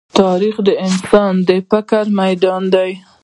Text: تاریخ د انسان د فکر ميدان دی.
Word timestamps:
تاریخ 0.19 0.55
د 0.67 0.69
انسان 0.87 1.33
د 1.47 1.49
فکر 1.69 2.03
ميدان 2.21 2.61
دی. 2.73 2.91